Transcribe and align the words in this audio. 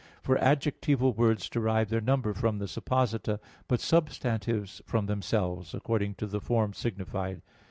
For 0.23 0.35
adjectival 0.43 1.13
words 1.13 1.47
derive 1.47 1.89
their 1.89 2.01
number 2.01 2.33
from 2.33 2.57
the 2.57 2.65
supposita 2.65 3.39
but 3.67 3.79
substantives 3.79 4.81
from 4.87 5.05
themselves, 5.05 5.75
according 5.75 6.15
to 6.15 6.25
the 6.25 6.41
form 6.41 6.73
signified. 6.73 7.43